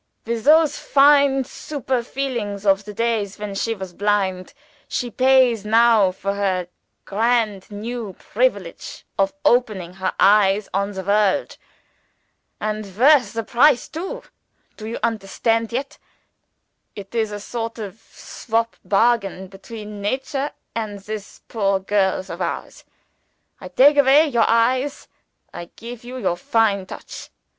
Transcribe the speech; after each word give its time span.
With 0.25 0.45
those 0.45 0.79
fine 0.79 1.43
superfine 1.43 2.11
feelings 2.11 2.65
of 2.65 2.85
the 2.85 2.93
days 2.95 3.37
when 3.37 3.53
she 3.53 3.75
was 3.75 3.93
blind, 3.93 4.55
she 4.87 5.11
pays 5.11 5.63
now 5.63 6.09
for 6.09 6.33
her 6.33 6.69
grand 7.05 7.69
new 7.69 8.13
privilege 8.13 9.05
of 9.19 9.31
opening 9.45 9.93
her 10.01 10.11
eyes 10.19 10.67
on 10.73 10.93
the 10.93 11.03
world. 11.03 11.55
(And 12.59 12.83
worth 12.97 13.33
the 13.33 13.43
price 13.43 13.87
too!) 13.87 14.23
Do 14.75 14.87
you 14.87 14.97
understand 15.03 15.71
yet? 15.71 15.99
It 16.95 17.13
is 17.13 17.31
a 17.31 17.39
sort 17.39 17.77
of 17.77 17.99
swop 18.11 18.77
bargain 18.83 19.49
between 19.49 20.01
Nature 20.01 20.49
and 20.73 20.97
this 20.97 21.41
poor 21.47 21.79
girls 21.79 22.31
of 22.31 22.41
ours. 22.41 22.85
I 23.59 23.67
take 23.67 23.97
away 23.97 24.29
your 24.29 24.45
eyes 24.49 25.07
I 25.53 25.65
give 25.75 26.03
you 26.03 26.17
your 26.17 26.37
fine 26.37 26.87
touch. 26.87 27.29